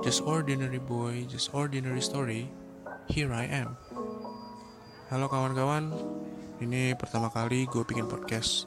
[0.00, 2.48] Just ordinary boy, just ordinary story.
[3.12, 3.76] Here I am.
[5.12, 5.92] Halo kawan-kawan,
[6.64, 8.64] ini pertama kali gue bikin podcast.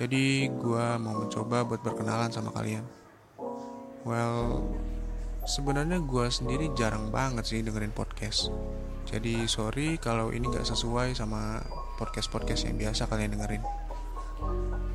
[0.00, 2.88] Jadi gue mau mencoba buat berkenalan sama kalian.
[4.08, 4.64] Well,
[5.44, 8.48] sebenarnya gue sendiri jarang banget sih dengerin podcast.
[9.04, 11.60] Jadi sorry kalau ini gak sesuai sama
[12.00, 13.60] podcast-podcast yang biasa kalian dengerin.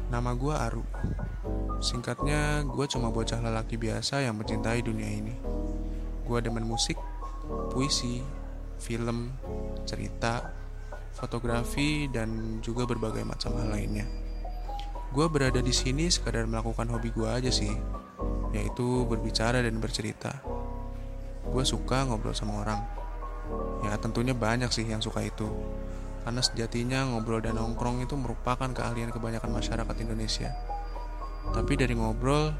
[0.09, 0.81] Nama gue Aru.
[1.83, 5.35] Singkatnya, gue cuma bocah lelaki biasa yang mencintai dunia ini.
[6.23, 6.97] Gue demen musik,
[7.71, 8.23] puisi,
[8.79, 9.35] film,
[9.83, 10.51] cerita,
[11.15, 14.07] fotografi, dan juga berbagai macam hal lainnya.
[15.15, 17.71] Gue berada di sini sekadar melakukan hobi gue aja sih,
[18.51, 20.43] yaitu berbicara dan bercerita.
[21.47, 22.81] Gue suka ngobrol sama orang.
[23.85, 25.47] Ya tentunya banyak sih yang suka itu.
[26.25, 30.49] Karena sejatinya ngobrol dan nongkrong itu merupakan keahlian kebanyakan masyarakat Indonesia.
[31.51, 32.55] Tapi dari ngobrol,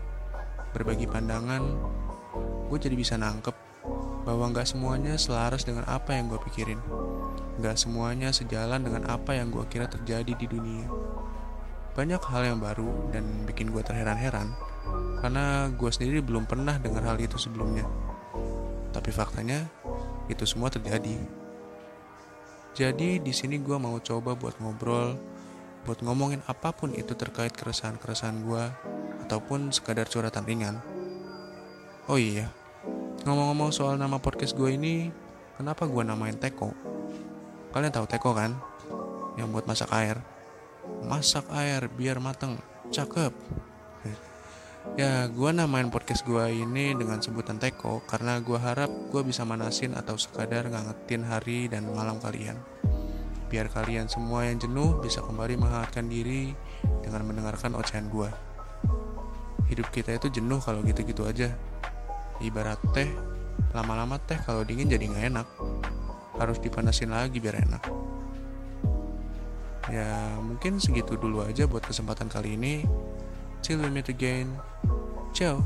[0.76, 1.64] berbagi pandangan,
[2.68, 3.56] gue jadi bisa nangkep
[4.26, 6.82] bahwa nggak semuanya selaras dengan apa yang gue pikirin.
[7.62, 10.90] Nggak semuanya sejalan dengan apa yang gue kira terjadi di dunia.
[11.96, 14.52] Banyak hal yang baru dan bikin gue terheran-heran
[15.24, 17.88] karena gue sendiri belum pernah dengar hal itu sebelumnya.
[18.92, 19.64] Tapi faktanya,
[20.28, 21.18] itu semua terjadi.
[22.76, 25.16] Jadi di sini gue mau coba buat ngobrol
[25.86, 28.64] buat ngomongin apa pun itu terkait keresahan-keresahan gue
[29.30, 30.76] ataupun sekadar curhatan ringan.
[32.10, 32.50] Oh iya,
[33.22, 35.14] ngomong-ngomong soal nama podcast gue ini,
[35.62, 36.74] kenapa gue namain Teko?
[37.70, 38.58] Kalian tahu Teko kan?
[39.38, 40.18] Yang buat masak air.
[41.06, 42.58] Masak air biar mateng,
[42.90, 43.32] cakep.
[45.02, 49.98] Ya, gue namain podcast gue ini dengan sebutan Teko karena gue harap gue bisa manasin
[49.98, 52.54] atau sekadar ngangetin hari dan malam kalian
[53.48, 56.54] biar kalian semua yang jenuh bisa kembali menghangatkan diri
[57.06, 58.34] dengan mendengarkan ocehan gua.
[59.70, 61.54] Hidup kita itu jenuh kalau gitu-gitu aja.
[62.42, 63.10] Ibarat teh,
[63.72, 65.48] lama-lama teh kalau dingin jadi nggak enak.
[66.36, 67.84] Harus dipanasin lagi biar enak.
[69.90, 72.82] Ya, mungkin segitu dulu aja buat kesempatan kali ini.
[73.66, 74.62] We meet again.
[75.34, 75.66] Ciao.